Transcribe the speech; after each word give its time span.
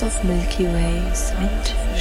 Of 0.00 0.24
Milky 0.24 0.64
Ways, 0.64 1.32
and 1.38 1.68
für 1.94 2.00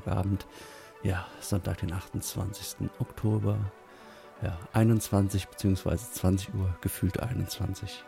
Sonntagabend. 0.00 0.46
Ja, 1.02 1.26
Sonntag, 1.40 1.78
den 1.78 1.92
28. 1.92 2.88
Oktober. 2.98 3.58
Ja, 4.42 4.58
21 4.72 5.48
bzw. 5.48 5.96
20 5.96 6.54
Uhr, 6.54 6.74
gefühlt 6.80 7.20
21. 7.20 8.02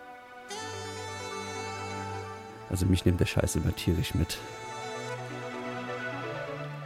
Also 2.71 2.87
mich 2.87 3.05
nimmt 3.05 3.21
der 3.21 3.27
Scheiß 3.27 3.57
immer 3.57 3.75
tierisch 3.75 4.15
mit. 4.15 4.39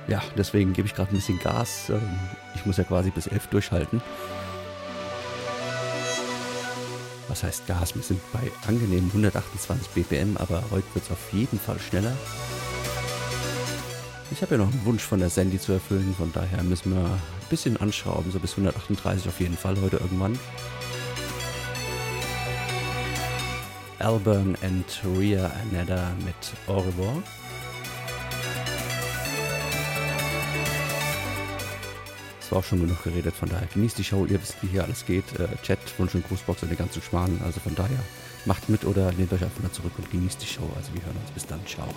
Ja, 0.09 0.23
deswegen 0.37 0.73
gebe 0.73 0.87
ich 0.87 0.95
gerade 0.95 1.11
ein 1.11 1.17
bisschen 1.17 1.39
Gas. 1.39 1.91
Ähm, 1.91 2.19
ich 2.55 2.65
muss 2.67 2.77
ja 2.77 2.85
quasi 2.85 3.11
bis 3.11 3.27
11 3.27 3.49
durchhalten. 3.49 4.03
Was 7.29 7.43
heißt 7.43 7.67
Gas? 7.67 7.95
Wir 7.95 8.03
sind 8.03 8.21
bei 8.33 8.51
angenehmen 8.67 9.09
128 9.09 9.89
BPM, 9.91 10.37
aber 10.37 10.63
heute 10.71 10.87
wird 10.95 11.05
es 11.05 11.11
auf 11.11 11.33
jeden 11.33 11.59
Fall 11.59 11.79
schneller. 11.79 12.17
Ich 14.37 14.43
habe 14.43 14.57
ja 14.57 14.59
noch 14.59 14.71
einen 14.71 14.85
Wunsch 14.85 15.03
von 15.03 15.19
der 15.19 15.31
Sandy 15.31 15.59
zu 15.59 15.73
erfüllen, 15.73 16.15
von 16.15 16.31
daher 16.31 16.63
müssen 16.63 16.93
wir 16.93 17.07
ein 17.07 17.21
bisschen 17.49 17.79
anschrauben, 17.79 18.31
so 18.31 18.39
bis 18.39 18.51
138 18.51 19.27
auf 19.29 19.41
jeden 19.41 19.57
Fall 19.57 19.81
heute 19.81 19.97
irgendwann. 19.97 20.39
Alburn 23.99 24.55
and 24.63 24.85
Ria 25.19 25.51
Aneda 25.63 26.13
mit 26.27 26.35
revoir. 26.69 27.23
Es 32.39 32.53
war 32.53 32.59
auch 32.59 32.65
schon 32.65 32.81
genug 32.81 33.03
geredet, 33.05 33.35
von 33.35 33.49
daher 33.49 33.69
genießt 33.73 33.97
die 33.97 34.05
Show, 34.05 34.27
ihr 34.27 34.43
wisst, 34.43 34.63
wie 34.63 34.67
hier 34.67 34.85
alles 34.85 35.07
geht. 35.07 35.25
Äh, 35.41 35.49
Chat, 35.63 35.79
Wunsch 35.97 36.15
und 36.15 36.29
Grußbox 36.29 36.63
und 36.63 36.69
den 36.69 36.77
ganzen 36.77 37.01
Schmarrn. 37.01 37.41
Also 37.43 37.61
von 37.61 37.75
daher 37.75 38.05
macht 38.45 38.69
mit 38.69 38.85
oder 38.85 39.13
lehnt 39.13 39.33
euch 39.33 39.43
einfach 39.43 39.63
mal 39.63 39.73
zurück 39.73 39.93
und 39.97 40.11
genießt 40.11 40.43
die 40.43 40.47
Show. 40.47 40.71
Also 40.77 40.93
wir 40.93 41.03
hören 41.07 41.17
uns. 41.23 41.31
Bis 41.31 41.47
dann. 41.47 41.65
Ciao. 41.67 41.89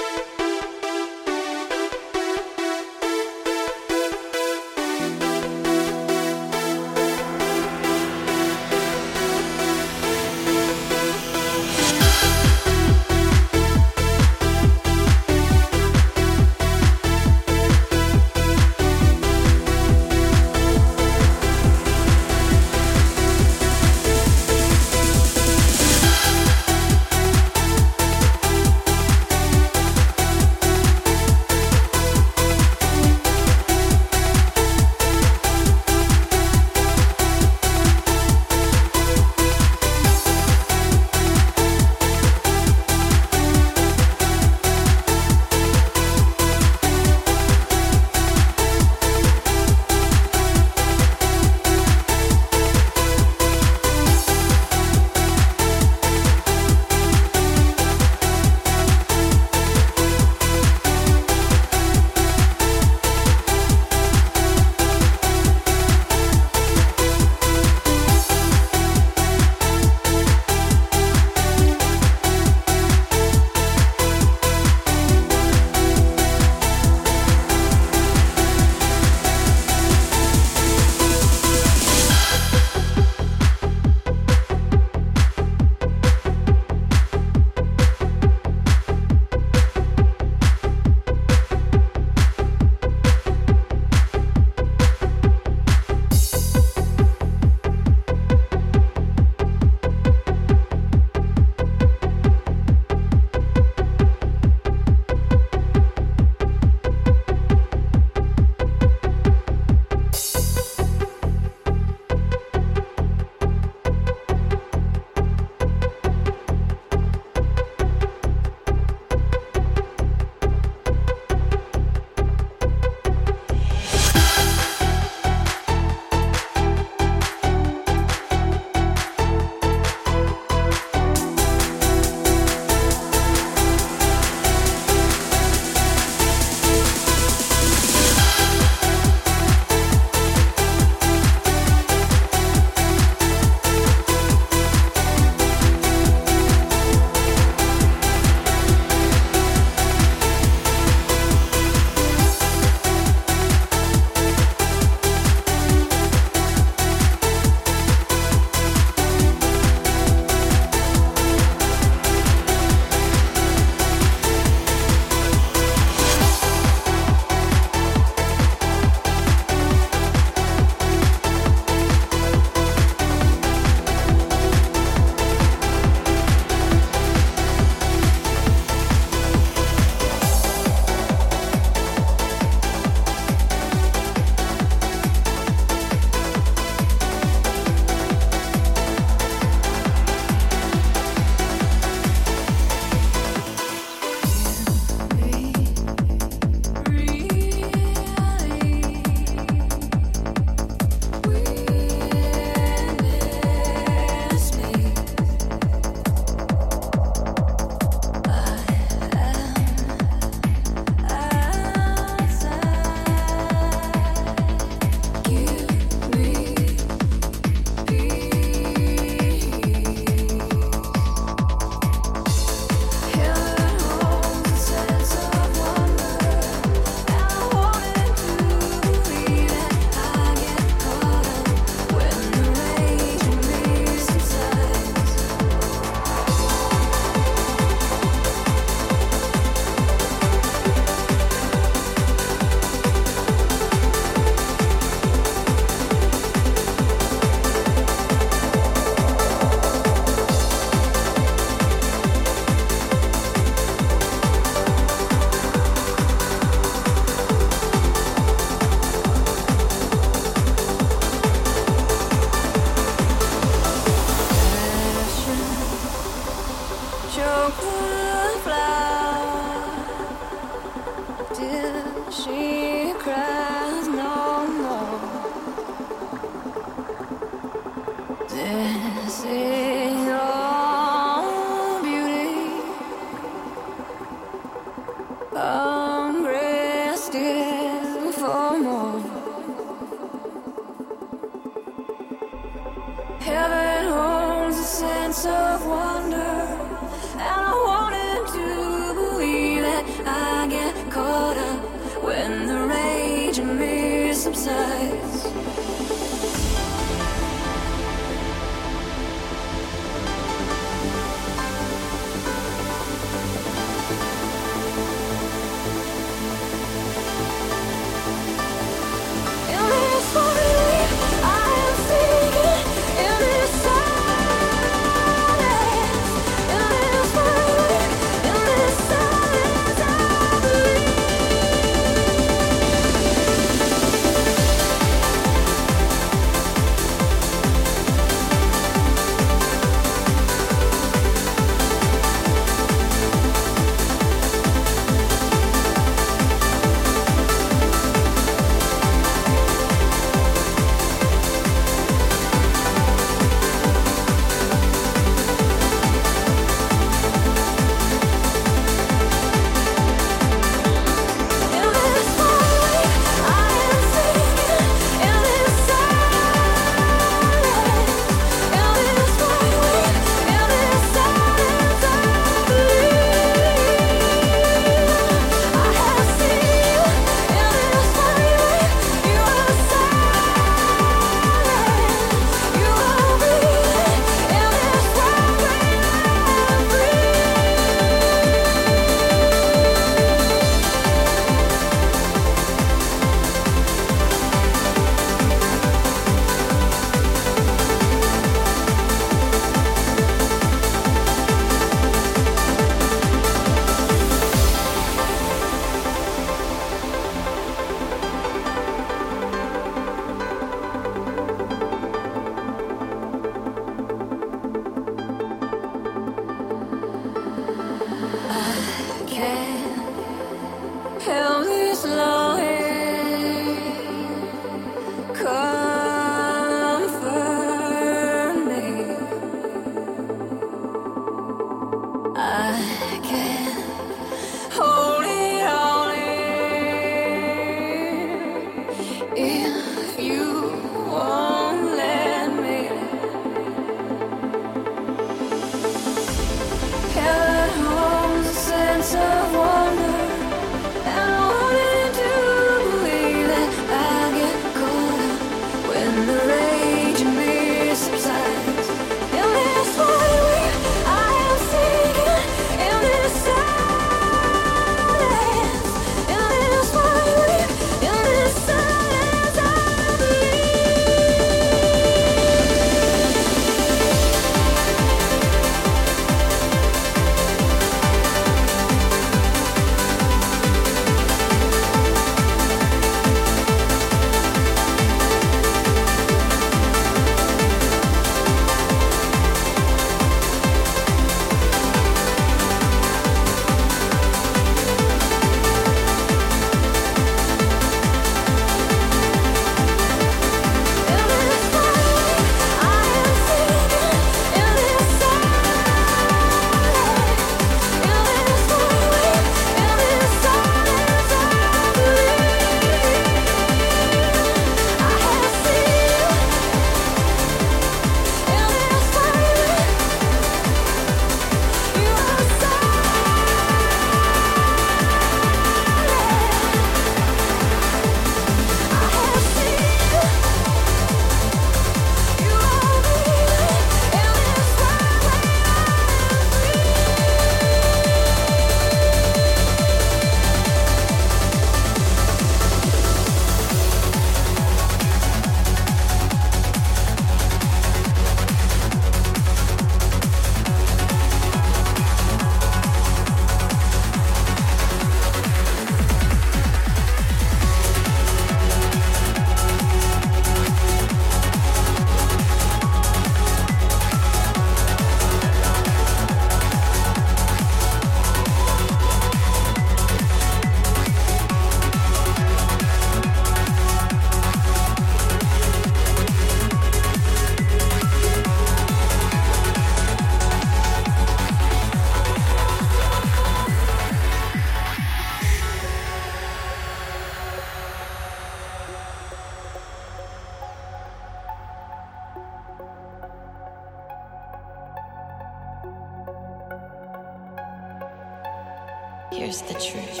Here's 599.10 599.40
the 599.40 599.54
truth. 599.54 600.00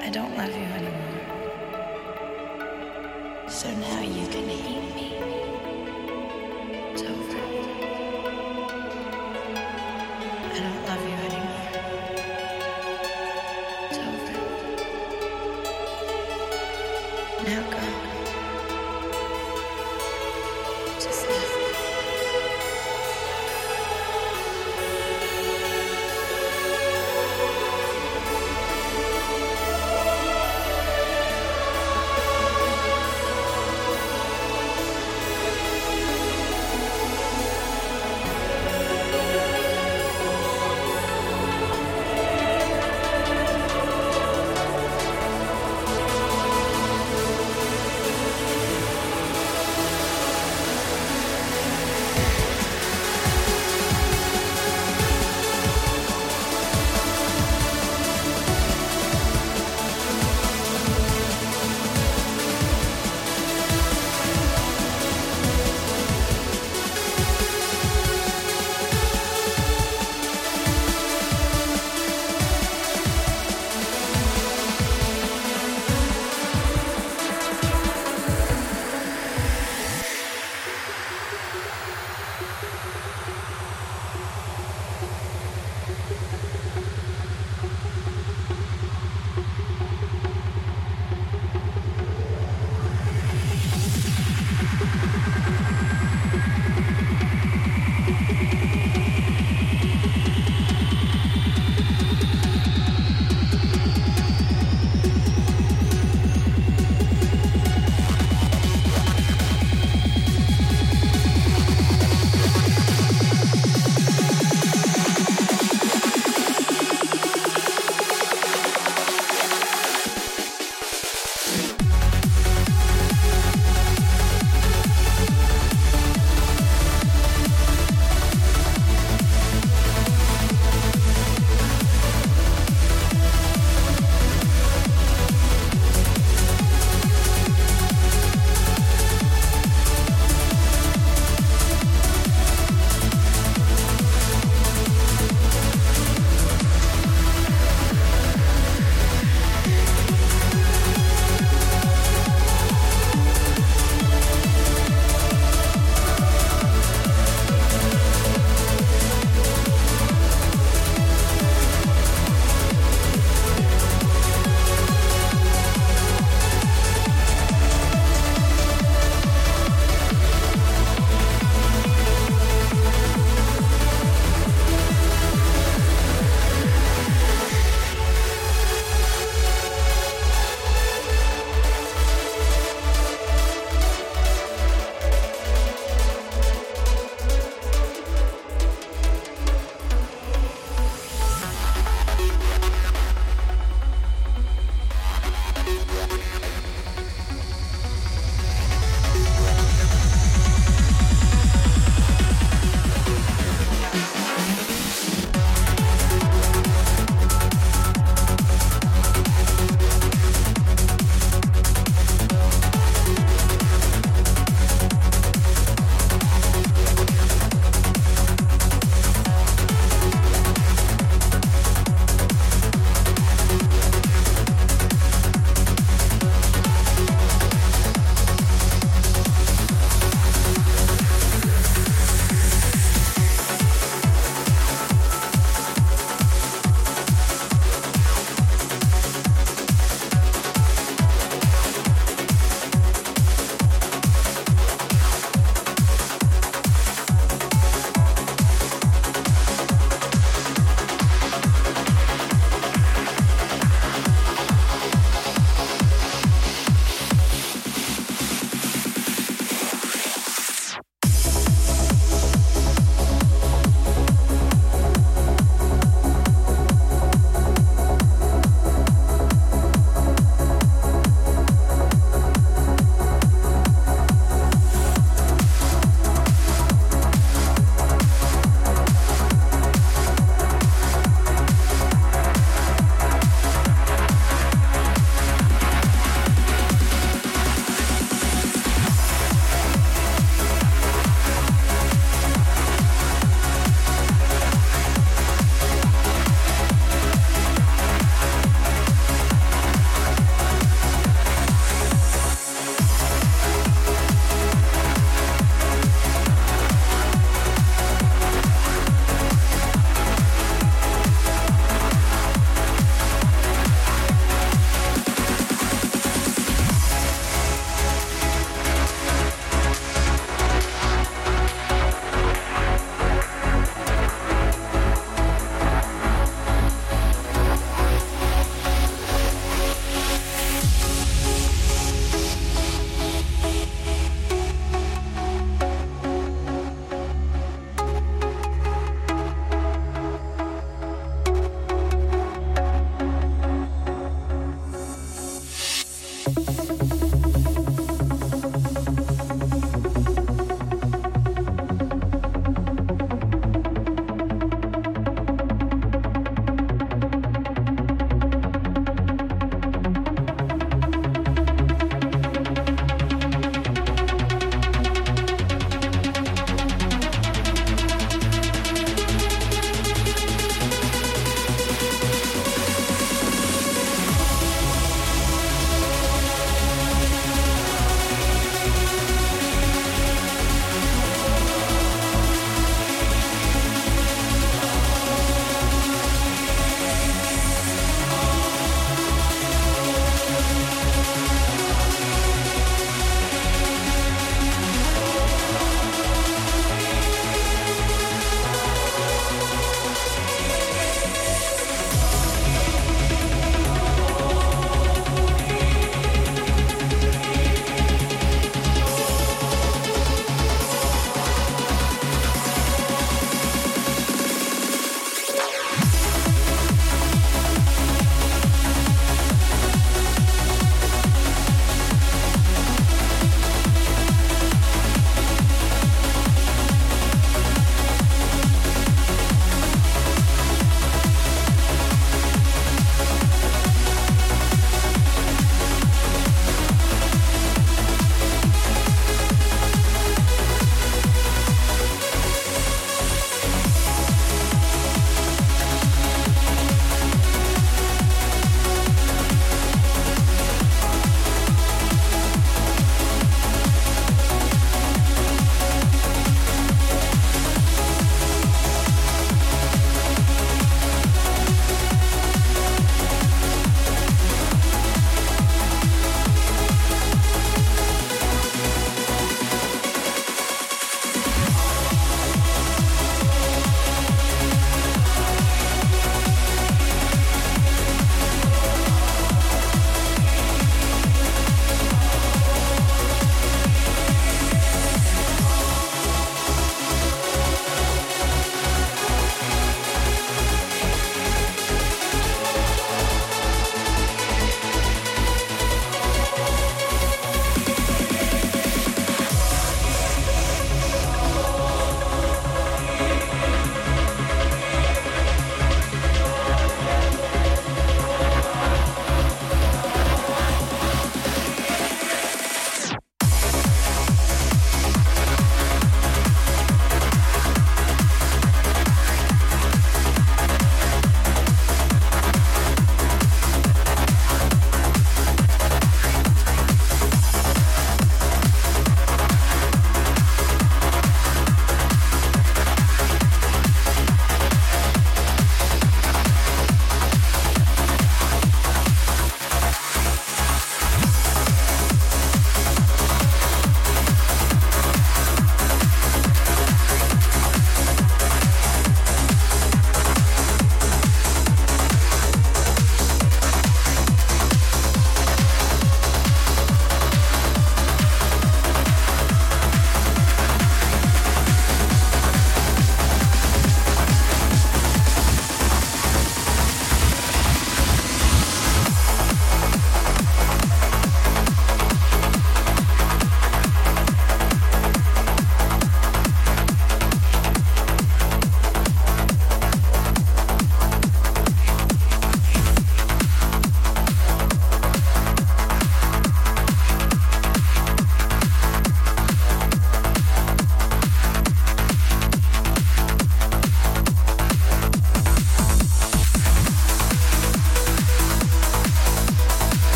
I 0.00 0.08
don't 0.10 0.34
love 0.36 0.48
you 0.48 0.64
anymore. 0.64 1.18
So 3.48 3.70
now 3.70 4.00
you 4.00 4.26
can 4.28 4.48
hate 4.48 4.94
me. 4.94 5.37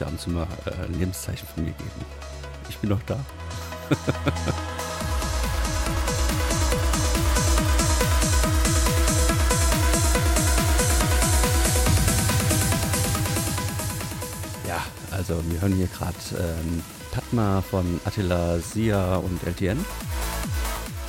Und 0.00 0.20
zu 0.20 0.30
mal 0.30 0.46
äh, 0.64 0.70
ein 0.84 0.98
Lebenszeichen 0.98 1.46
von 1.54 1.64
mir 1.64 1.72
geben. 1.72 1.90
Ich 2.68 2.78
bin 2.78 2.90
noch 2.90 3.02
da. 3.04 3.18
ja, 14.66 14.82
also 15.10 15.42
wir 15.50 15.60
hören 15.60 15.74
hier 15.74 15.88
gerade 15.88 16.16
ähm, 16.38 16.82
Padma 17.12 17.60
von 17.60 18.00
Attila 18.04 18.58
Sia 18.58 19.16
und 19.16 19.42
LTN. 19.44 19.84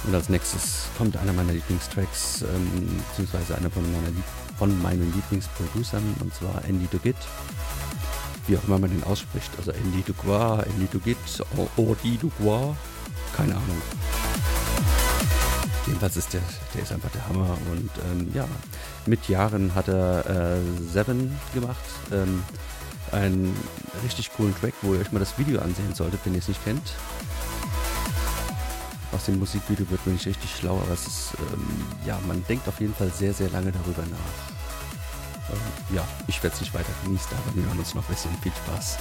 Und 0.06 0.14
als 0.14 0.28
nächstes 0.28 0.88
kommt 0.98 1.16
einer 1.16 1.32
meiner 1.32 1.54
Lieblingstracks, 1.54 2.42
ähm, 2.42 3.02
beziehungsweise 3.10 3.56
einer 3.56 3.72
von, 3.72 3.84
meiner 3.90 4.12
von 4.60 4.82
meinen 4.82 5.14
Lieblingsproducern, 5.14 6.16
und 6.20 6.36
zwar 6.36 6.66
Andy 6.66 6.88
Dugit. 6.88 7.16
Wie 8.48 8.57
auch 8.57 8.64
immer 8.65 8.80
man 8.80 8.90
den 8.90 9.03
ausspricht. 9.03 9.52
Also 9.57 9.72
Andy 9.72 10.02
Dugois, 10.02 10.64
Andy 10.64 10.88
Dugit, 10.91 11.18
Odi 11.78 12.18
Dugois, 12.18 12.76
keine 13.36 13.56
Ahnung. 13.56 13.82
Jedenfalls 15.86 16.15
ist 16.18 16.34
der, 16.34 16.41
der 16.74 16.84
ist 16.84 16.91
einfach 16.91 17.11
der 17.11 17.28
Hammer 17.28 17.57
und 17.72 17.90
ähm, 18.10 18.32
ja, 18.34 18.48
mit 19.06 19.28
Jahren 19.28 19.76
hat 19.76 19.90
er 19.90 20.26
äh, 20.26 20.60
Seven 20.91 21.38
gemacht. 21.53 21.84
Ähm, 22.11 22.44
einen 23.11 23.56
richtig 24.03 24.32
coolen 24.36 24.56
Track, 24.60 24.74
wo 24.82 24.94
ihr 24.94 25.02
euch 25.02 25.11
mal 25.11 25.20
das 25.20 25.38
Video 25.38 25.61
ansehen 25.61 25.94
solltet, 25.94 26.20
wenn 26.24 26.34
ihr 26.34 26.40
es 26.40 26.48
nicht 26.48 26.64
kennt. 26.64 26.94
Aus 29.11 29.26
dem 29.26 29.38
Musikvideo 29.40 29.90
wird 29.91 30.06
man 30.06 30.15
nicht 30.15 30.26
richtig 30.26 30.56
schlau, 30.56 30.80
aber 30.80 30.94
es 30.94 31.06
ist, 31.06 31.34
ähm, 31.53 31.68
ja, 32.06 32.20
man 32.28 32.44
denkt 32.48 32.68
auf 32.68 32.80
jeden 32.80 32.95
Fall 32.95 33.11
sehr, 33.11 33.34
sehr 33.34 33.49
lange 33.49 33.72
darüber 33.72 34.02
nach. 34.02 34.62
Ähm, 35.54 35.96
ja, 35.96 36.08
ich 36.28 36.42
werde 36.42 36.56
es 36.56 36.62
nicht 36.62 36.74
weiter 36.74 36.92
genießen, 37.04 37.30
aber 37.32 37.56
wir 37.56 37.66
hören 37.66 37.80
uns 37.80 37.94
noch 37.94 38.04
ein 38.04 38.14
bisschen. 38.14 38.32
Viel 38.42 38.52
Spaß. 38.52 38.98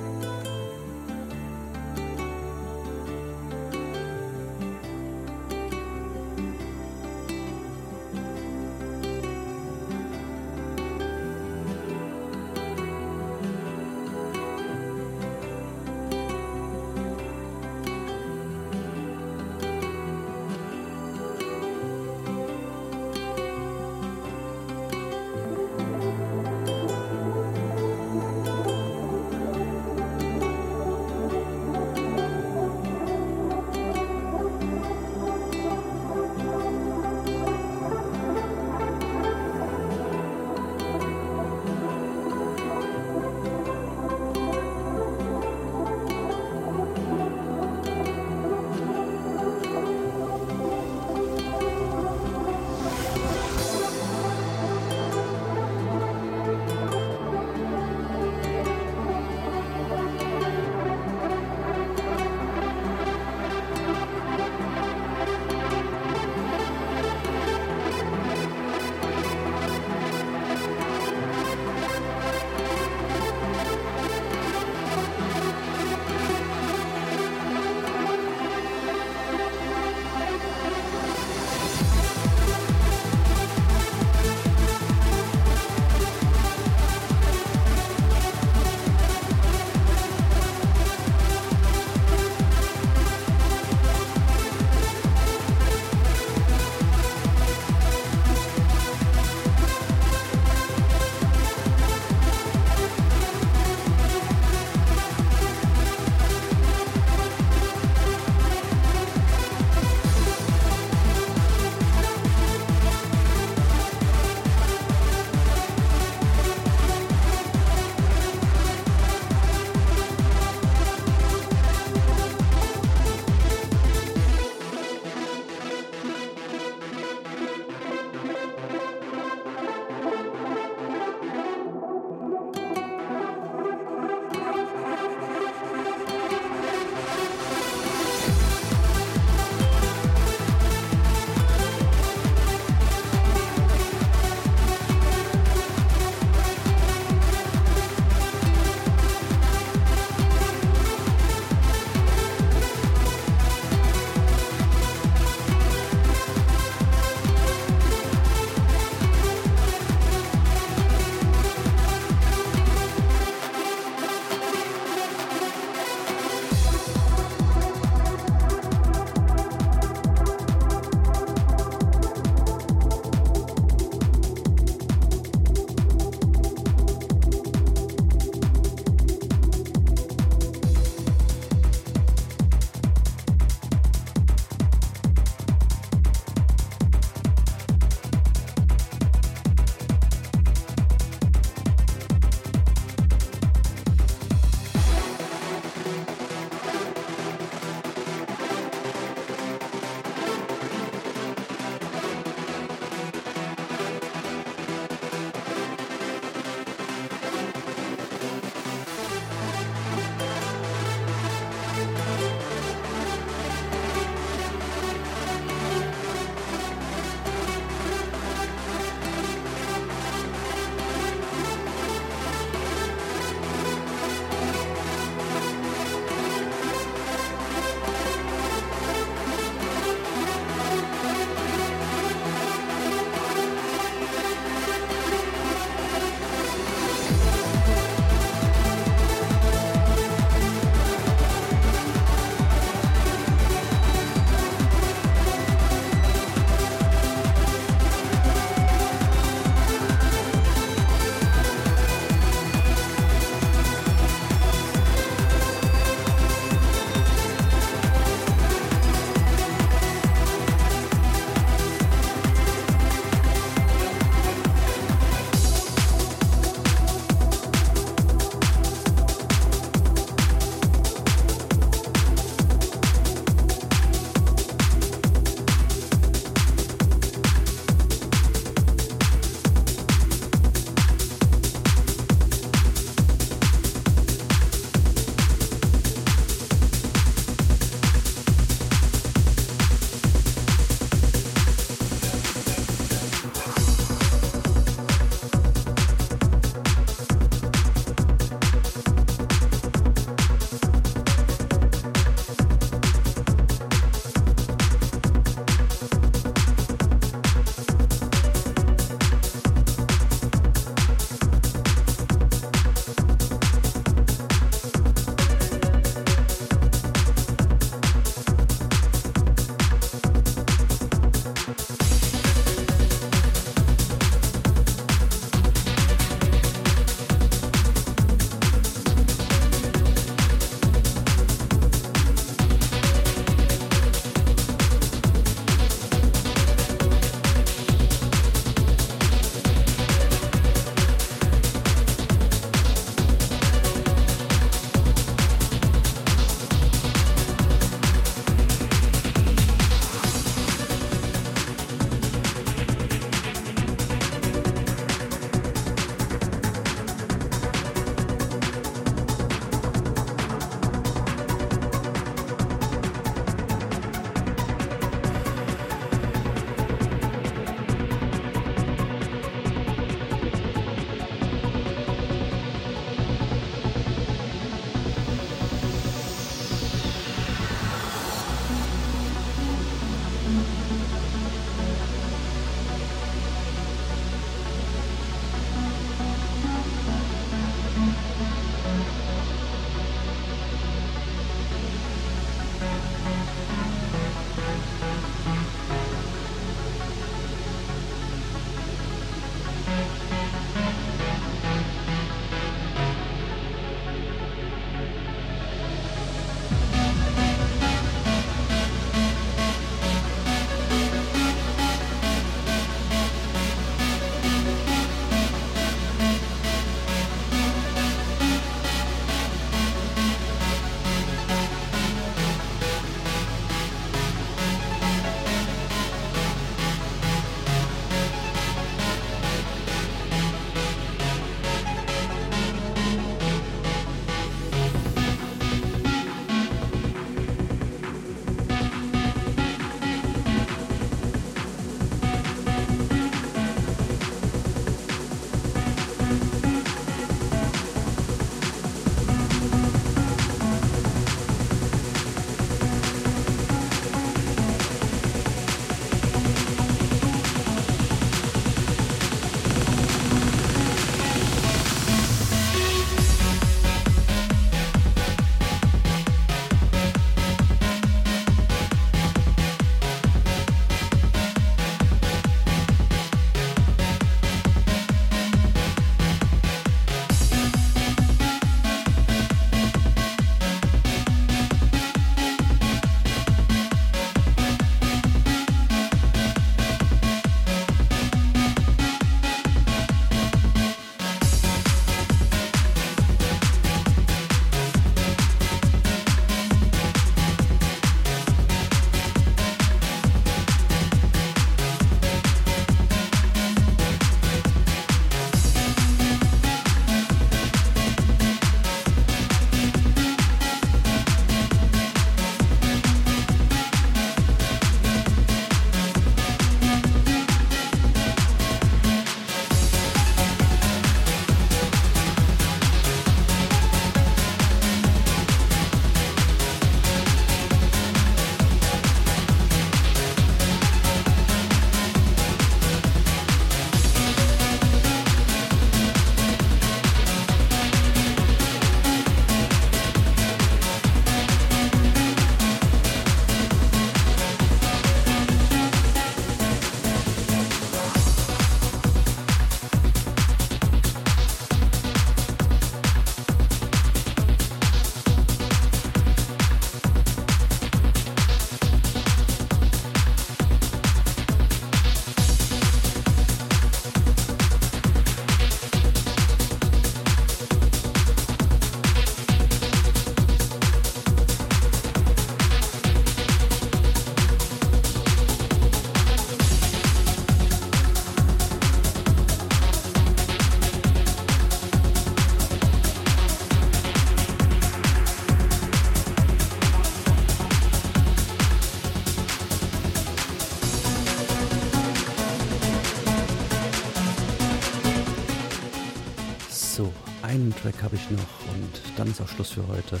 Ist 599.14 599.20
auch 599.20 599.28
Schluss 599.28 599.50
für 599.50 599.66
heute. 599.68 600.00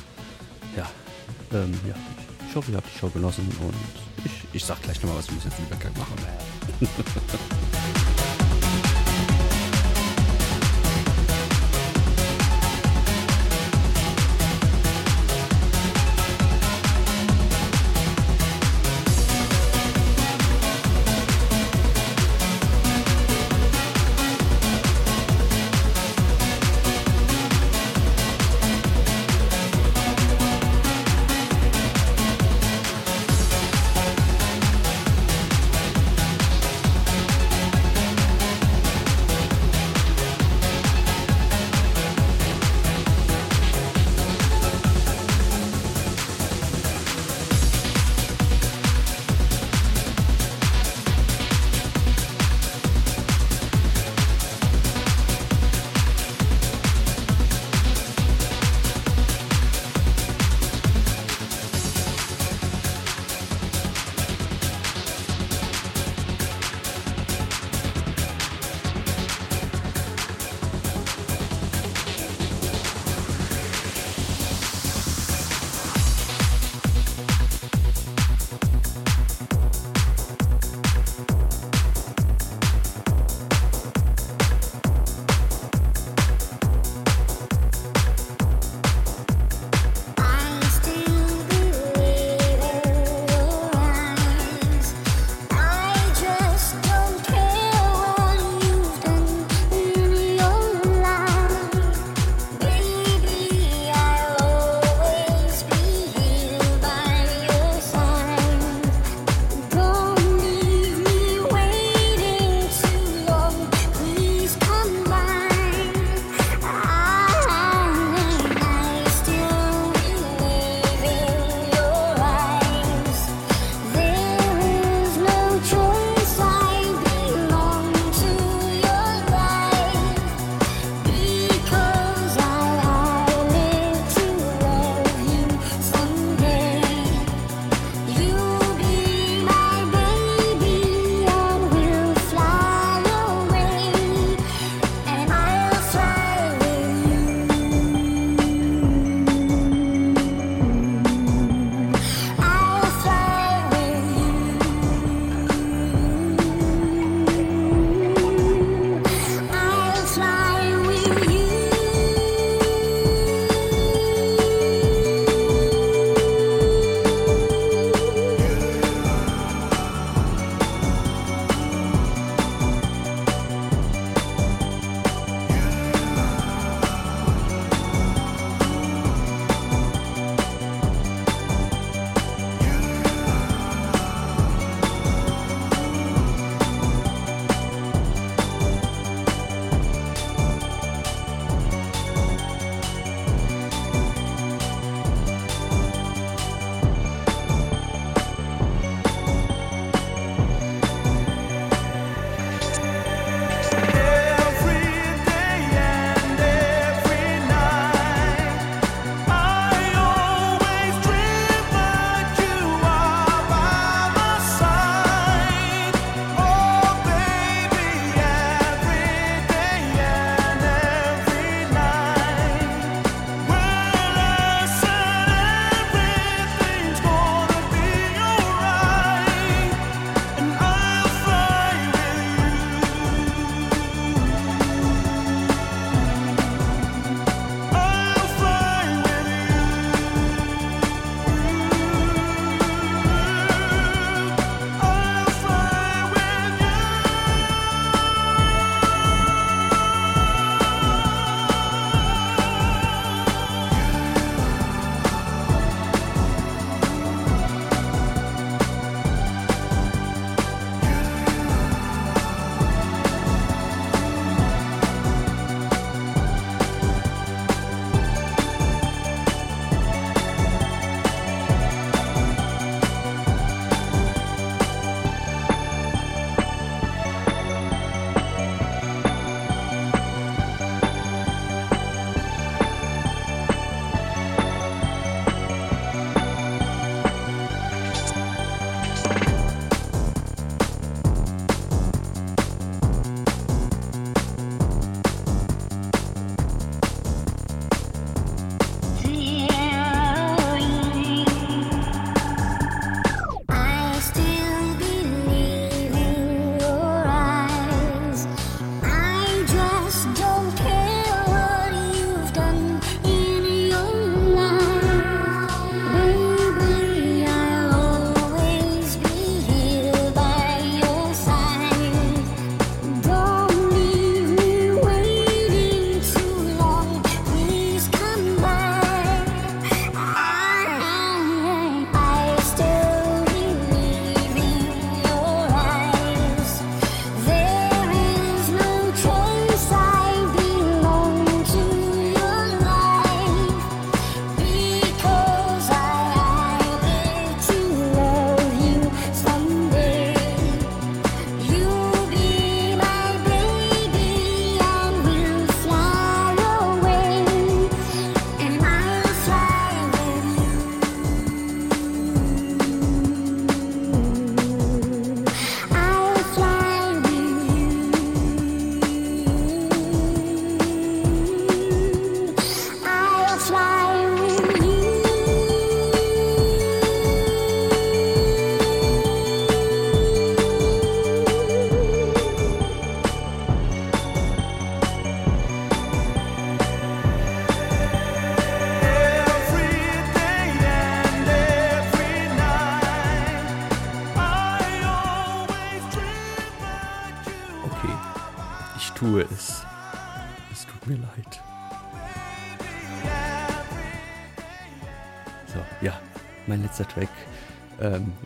Ja, 0.76 0.90
ähm, 1.52 1.72
ja. 1.86 1.94
Ich 2.48 2.56
hoffe, 2.56 2.72
ihr 2.72 2.76
habt 2.76 2.88
die 2.92 2.98
Show 2.98 3.08
genossen 3.08 3.46
und 3.60 3.74
ich, 4.24 4.32
ich 4.52 4.64
sag 4.64 4.82
gleich 4.82 5.00
nochmal, 5.02 5.18
was 5.18 5.30
muss 5.30 5.44
jetzt 5.44 5.58
Übergang 5.58 5.92
machen. 5.96 6.16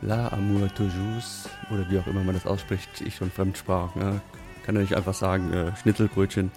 La 0.09 0.28
Amour 0.28 0.74
Toujours, 0.74 1.51
oder 1.70 1.85
wie 1.90 1.98
auch 1.98 2.06
immer 2.06 2.24
man 2.24 2.35
das 2.35 2.47
ausspricht, 2.47 3.02
ich 3.02 3.16
schon 3.16 3.30
Fremdsprach, 3.30 3.94
ne? 3.94 4.22
kann 4.64 4.74
ja 4.74 4.80
nicht 4.80 4.97
einfach 4.97 5.12
sagen, 5.12 5.52
äh, 5.52 5.76
Schnitzelbrötchen. 5.76 6.51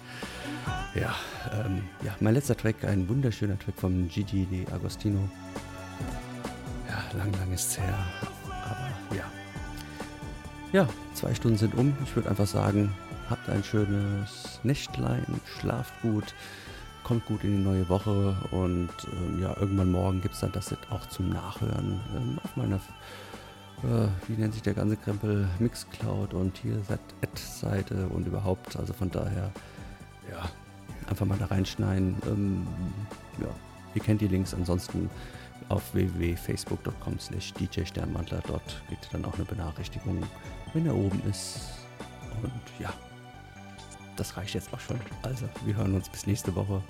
Ja, 0.94 1.14
ähm, 1.52 1.82
ja, 2.02 2.16
mein 2.20 2.32
letzter 2.32 2.56
Track, 2.56 2.82
ein 2.84 3.06
wunderschöner 3.10 3.58
Track 3.58 3.74
von 3.76 4.08
Gigi 4.08 4.46
Di 4.46 4.66
Agostino. 4.72 5.28
Ja, 6.88 7.18
lang, 7.18 7.30
lang 7.32 7.52
ist 7.52 7.72
es 7.72 7.78
her, 7.78 7.98
aber 8.48 9.16
ja. 9.18 9.24
Ja, 10.72 10.88
zwei 11.12 11.34
Stunden 11.34 11.58
sind 11.58 11.74
um. 11.74 11.94
Ich 12.04 12.16
würde 12.16 12.30
einfach 12.30 12.46
sagen, 12.46 12.94
habt 13.28 13.50
ein 13.50 13.62
schönes 13.62 14.60
Nächtlein, 14.62 15.26
schlaft 15.58 15.92
gut, 16.00 16.34
kommt 17.04 17.26
gut 17.26 17.44
in 17.44 17.58
die 17.58 17.62
neue 17.62 17.86
Woche 17.90 18.34
und 18.50 18.88
ähm, 19.12 19.42
ja, 19.42 19.54
irgendwann 19.60 19.92
morgen 19.92 20.22
gibt 20.22 20.36
es 20.36 20.40
dann 20.40 20.52
das 20.52 20.74
auch 20.88 21.06
zum 21.10 21.28
Nachhören 21.28 22.00
ähm, 22.16 22.38
auf 22.42 22.56
meiner, 22.56 22.80
äh, 23.84 24.08
wie 24.28 24.40
nennt 24.40 24.54
sich 24.54 24.62
der 24.62 24.74
ganze 24.74 24.96
Krempel, 24.96 25.48
Mixcloud 25.58 26.34
und 26.34 26.56
hier 26.58 26.80
Seite 27.34 28.06
und 28.08 28.26
überhaupt. 28.26 28.76
Also 28.76 28.92
von 28.92 29.10
daher, 29.10 29.50
ja, 30.30 30.48
einfach 31.08 31.26
mal 31.26 31.38
da 31.38 31.46
reinschneiden. 31.46 32.16
Ähm, 32.26 32.66
ja, 33.40 33.48
ihr 33.94 34.02
kennt 34.02 34.20
die 34.20 34.28
Links, 34.28 34.54
ansonsten 34.54 35.10
auf 35.68 35.94
www.facebook.com 35.94 37.18
slash 37.18 37.52
djsternmantler. 37.54 38.42
Dort 38.46 38.82
kriegt 38.88 39.08
dann 39.12 39.24
auch 39.24 39.34
eine 39.34 39.44
Benachrichtigung, 39.44 40.22
wenn 40.74 40.86
er 40.86 40.94
oben 40.94 41.20
ist. 41.28 41.60
Und 42.42 42.52
ja, 42.78 42.92
das 44.16 44.36
reicht 44.36 44.54
jetzt 44.54 44.72
auch 44.72 44.80
schon. 44.80 44.98
Also, 45.22 45.48
wir 45.64 45.76
hören 45.76 45.94
uns 45.94 46.08
bis 46.08 46.26
nächste 46.26 46.54
Woche. 46.54 46.82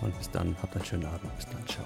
Und 0.00 0.16
bis 0.18 0.30
dann, 0.30 0.56
habt 0.62 0.74
einen 0.76 0.84
schönen 0.84 1.06
Abend. 1.06 1.34
Bis 1.36 1.46
dann, 1.46 1.66
ciao. 1.66 1.84